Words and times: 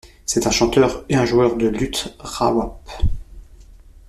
C'est 0.25 0.47
un 0.47 0.49
chanteur 0.49 1.05
et 1.09 1.15
un 1.15 1.25
joueur 1.25 1.57
de 1.57 1.67
luth 1.67 2.15
rawap. 2.17 2.89